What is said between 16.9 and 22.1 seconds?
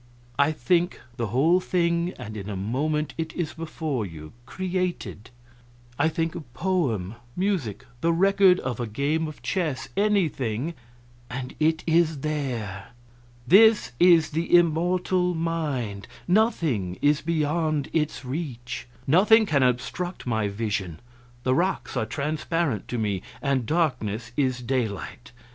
is beyond its reach. Nothing can obstruct my vision; the rocks are